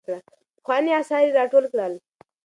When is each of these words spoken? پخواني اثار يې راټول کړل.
پخواني 0.59 0.91
اثار 0.99 1.23
يې 1.25 1.31
راټول 1.39 1.65
کړل. 1.71 1.93